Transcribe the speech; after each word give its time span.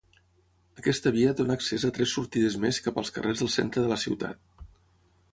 Aquesta 0.83 1.09
via 1.17 1.33
dóna 1.41 1.57
accés 1.59 1.85
a 1.89 1.91
tres 1.97 2.15
sortides 2.17 2.57
més 2.63 2.79
cap 2.85 2.97
als 3.01 3.13
carrers 3.17 3.43
del 3.43 3.51
centre 3.57 3.83
de 3.85 3.91
la 3.93 3.99
ciutat. 4.05 4.41